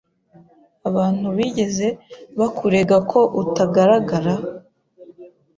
Abantu 0.89 1.27
bigeze 1.37 1.87
bakurega 2.39 2.97
ko 3.11 3.19
utagaragara? 3.41 4.33